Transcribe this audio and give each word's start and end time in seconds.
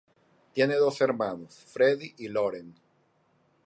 Tiene 0.53 0.77
dos 0.77 0.99
hermanos, 1.01 1.53
Freddy 1.53 2.11
y 2.17 2.27
Lauren. 2.29 2.73